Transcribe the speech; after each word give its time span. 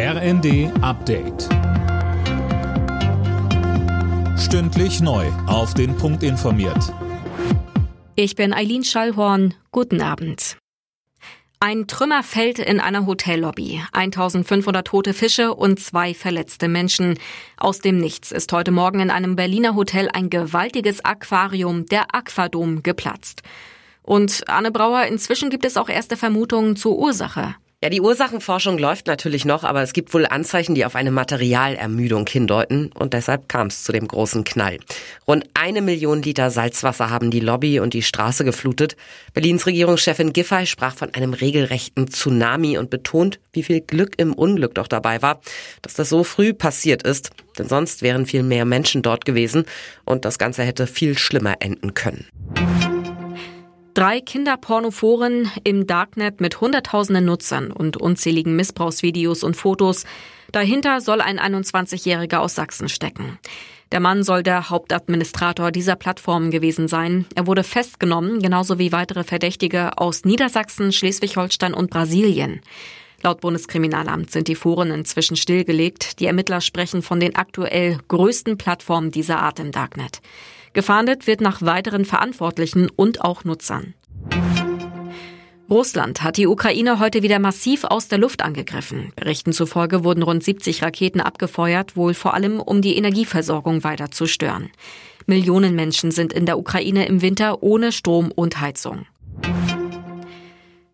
RND 0.00 0.70
Update. 0.80 1.48
Stündlich 4.38 5.00
neu. 5.00 5.26
Auf 5.48 5.74
den 5.74 5.96
Punkt 5.96 6.22
informiert. 6.22 6.94
Ich 8.14 8.36
bin 8.36 8.52
Eileen 8.52 8.84
Schallhorn. 8.84 9.54
Guten 9.72 10.00
Abend. 10.00 10.56
Ein 11.58 11.88
Trümmer 11.88 12.22
fällt 12.22 12.60
in 12.60 12.78
einer 12.78 13.06
Hotellobby. 13.06 13.82
1500 13.92 14.86
tote 14.86 15.14
Fische 15.14 15.52
und 15.52 15.80
zwei 15.80 16.14
verletzte 16.14 16.68
Menschen. 16.68 17.18
Aus 17.56 17.80
dem 17.80 17.98
Nichts 17.98 18.30
ist 18.30 18.52
heute 18.52 18.70
Morgen 18.70 19.00
in 19.00 19.10
einem 19.10 19.34
Berliner 19.34 19.74
Hotel 19.74 20.08
ein 20.12 20.30
gewaltiges 20.30 21.04
Aquarium, 21.04 21.86
der 21.86 22.14
Aquadom, 22.14 22.84
geplatzt. 22.84 23.42
Und 24.04 24.48
Anne 24.48 24.70
Brauer, 24.70 25.06
inzwischen 25.06 25.50
gibt 25.50 25.64
es 25.64 25.76
auch 25.76 25.88
erste 25.88 26.16
Vermutungen 26.16 26.76
zur 26.76 26.96
Ursache. 26.96 27.56
Ja, 27.80 27.90
die 27.90 28.00
Ursachenforschung 28.00 28.76
läuft 28.76 29.06
natürlich 29.06 29.44
noch, 29.44 29.62
aber 29.62 29.82
es 29.82 29.92
gibt 29.92 30.12
wohl 30.12 30.26
Anzeichen, 30.26 30.74
die 30.74 30.84
auf 30.84 30.96
eine 30.96 31.12
Materialermüdung 31.12 32.26
hindeuten 32.26 32.90
und 32.92 33.12
deshalb 33.14 33.48
kam 33.48 33.68
es 33.68 33.84
zu 33.84 33.92
dem 33.92 34.08
großen 34.08 34.42
Knall. 34.42 34.78
Rund 35.28 35.44
eine 35.54 35.80
Million 35.80 36.20
Liter 36.20 36.50
Salzwasser 36.50 37.08
haben 37.08 37.30
die 37.30 37.38
Lobby 37.38 37.78
und 37.78 37.94
die 37.94 38.02
Straße 38.02 38.44
geflutet. 38.44 38.96
Berlins 39.32 39.64
Regierungschefin 39.64 40.32
Giffey 40.32 40.66
sprach 40.66 40.96
von 40.96 41.14
einem 41.14 41.34
regelrechten 41.34 42.08
Tsunami 42.08 42.78
und 42.78 42.90
betont, 42.90 43.38
wie 43.52 43.62
viel 43.62 43.80
Glück 43.80 44.14
im 44.16 44.32
Unglück 44.32 44.74
doch 44.74 44.88
dabei 44.88 45.22
war, 45.22 45.40
dass 45.80 45.94
das 45.94 46.08
so 46.08 46.24
früh 46.24 46.54
passiert 46.54 47.04
ist, 47.04 47.30
denn 47.60 47.68
sonst 47.68 48.02
wären 48.02 48.26
viel 48.26 48.42
mehr 48.42 48.64
Menschen 48.64 49.02
dort 49.02 49.24
gewesen 49.24 49.66
und 50.04 50.24
das 50.24 50.38
Ganze 50.38 50.64
hätte 50.64 50.88
viel 50.88 51.16
schlimmer 51.16 51.54
enden 51.60 51.94
können. 51.94 52.26
Drei 53.98 54.20
Kinderpornoforen 54.20 55.50
im 55.64 55.88
Darknet 55.88 56.40
mit 56.40 56.60
Hunderttausenden 56.60 57.24
Nutzern 57.24 57.72
und 57.72 57.96
unzähligen 57.96 58.54
Missbrauchsvideos 58.54 59.42
und 59.42 59.56
Fotos. 59.56 60.04
Dahinter 60.52 61.00
soll 61.00 61.20
ein 61.20 61.40
21-Jähriger 61.40 62.36
aus 62.36 62.54
Sachsen 62.54 62.88
stecken. 62.88 63.40
Der 63.90 63.98
Mann 63.98 64.22
soll 64.22 64.44
der 64.44 64.70
Hauptadministrator 64.70 65.72
dieser 65.72 65.96
Plattformen 65.96 66.52
gewesen 66.52 66.86
sein. 66.86 67.26
Er 67.34 67.48
wurde 67.48 67.64
festgenommen, 67.64 68.40
genauso 68.40 68.78
wie 68.78 68.92
weitere 68.92 69.24
Verdächtige 69.24 69.98
aus 69.98 70.24
Niedersachsen, 70.24 70.92
Schleswig-Holstein 70.92 71.74
und 71.74 71.90
Brasilien. 71.90 72.60
Laut 73.24 73.40
Bundeskriminalamt 73.40 74.30
sind 74.30 74.46
die 74.46 74.54
Foren 74.54 74.92
inzwischen 74.92 75.36
stillgelegt. 75.36 76.20
Die 76.20 76.26
Ermittler 76.26 76.60
sprechen 76.60 77.02
von 77.02 77.18
den 77.18 77.34
aktuell 77.34 77.98
größten 78.06 78.58
Plattformen 78.58 79.10
dieser 79.10 79.40
Art 79.40 79.58
im 79.58 79.72
Darknet. 79.72 80.20
Gefahndet 80.72 81.26
wird 81.26 81.40
nach 81.40 81.62
weiteren 81.62 82.04
Verantwortlichen 82.04 82.88
und 82.94 83.22
auch 83.22 83.44
Nutzern. 83.44 83.94
Russland 85.70 86.22
hat 86.22 86.38
die 86.38 86.46
Ukraine 86.46 86.98
heute 86.98 87.22
wieder 87.22 87.38
massiv 87.38 87.84
aus 87.84 88.08
der 88.08 88.18
Luft 88.18 88.42
angegriffen. 88.42 89.12
Berichten 89.16 89.52
zufolge 89.52 90.02
wurden 90.02 90.22
rund 90.22 90.42
70 90.42 90.82
Raketen 90.82 91.20
abgefeuert, 91.20 91.94
wohl 91.94 92.14
vor 92.14 92.32
allem 92.32 92.58
um 92.58 92.80
die 92.80 92.96
Energieversorgung 92.96 93.84
weiter 93.84 94.10
zu 94.10 94.26
stören. 94.26 94.70
Millionen 95.26 95.74
Menschen 95.74 96.10
sind 96.10 96.32
in 96.32 96.46
der 96.46 96.58
Ukraine 96.58 97.06
im 97.06 97.20
Winter 97.20 97.62
ohne 97.62 97.92
Strom 97.92 98.32
und 98.34 98.62
Heizung. 98.62 99.04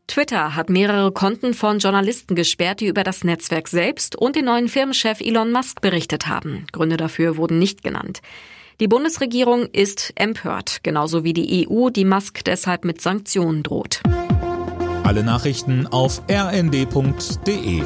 Twitter 0.08 0.56
hat 0.56 0.70
mehrere 0.70 1.12
Konten 1.12 1.54
von 1.54 1.78
Journalisten 1.78 2.34
gesperrt, 2.34 2.80
die 2.80 2.86
über 2.86 3.04
das 3.04 3.22
Netzwerk 3.22 3.68
selbst 3.68 4.16
und 4.16 4.34
den 4.34 4.46
neuen 4.46 4.68
Firmenchef 4.68 5.20
Elon 5.20 5.52
Musk 5.52 5.80
berichtet 5.82 6.26
haben. 6.26 6.66
Gründe 6.72 6.96
dafür 6.96 7.36
wurden 7.36 7.60
nicht 7.60 7.84
genannt. 7.84 8.22
Die 8.80 8.88
Bundesregierung 8.88 9.66
ist 9.66 10.12
empört, 10.16 10.80
genauso 10.82 11.22
wie 11.22 11.32
die 11.32 11.68
EU, 11.68 11.90
die 11.90 12.04
Musk 12.04 12.44
deshalb 12.44 12.84
mit 12.84 13.00
Sanktionen 13.00 13.62
droht. 13.62 14.00
Alle 15.04 15.22
Nachrichten 15.22 15.86
auf 15.86 16.22
rnd.de 16.28 17.82